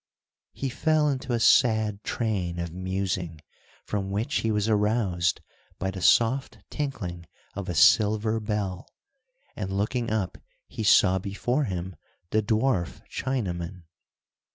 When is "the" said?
5.91-6.01, 12.31-12.41